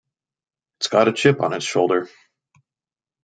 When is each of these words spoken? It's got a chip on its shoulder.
It's 0.79 0.87
got 0.87 1.09
a 1.09 1.13
chip 1.13 1.41
on 1.43 1.53
its 1.53 1.63
shoulder. 1.63 2.09